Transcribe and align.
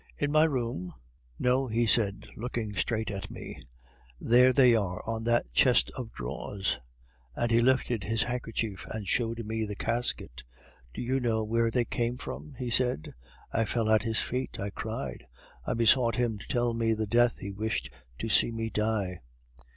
'In 0.17 0.31
my 0.31 0.45
room' 0.45 0.95
'No,' 1.39 1.67
he 1.67 1.85
said, 1.85 2.25
looking 2.35 2.75
straight 2.75 3.11
at 3.11 3.29
me, 3.29 3.61
'there 4.19 4.51
they 4.51 4.73
are 4.73 5.05
on 5.07 5.25
that 5.25 5.53
chest 5.53 5.91
of 5.91 6.11
drawers' 6.11 6.79
and 7.35 7.51
he 7.51 7.61
lifted 7.61 8.03
his 8.03 8.23
handkerchief 8.23 8.83
and 8.89 9.07
showed 9.07 9.45
me 9.45 9.63
the 9.63 9.75
casket. 9.75 10.41
'Do 10.91 11.03
you 11.03 11.19
know 11.19 11.43
where 11.43 11.69
they 11.69 11.85
came 11.85 12.17
from?' 12.17 12.55
he 12.57 12.71
said. 12.71 13.13
I 13.53 13.63
fell 13.63 13.91
at 13.91 14.01
his 14.01 14.19
feet.... 14.19 14.59
I 14.59 14.71
cried; 14.71 15.27
I 15.67 15.75
besought 15.75 16.15
him 16.15 16.39
to 16.39 16.47
tell 16.47 16.73
me 16.73 16.95
the 16.95 17.05
death 17.05 17.37
he 17.37 17.51
wished 17.51 17.91
to 18.17 18.27
see 18.27 18.51
me 18.51 18.71
die." 18.71 19.19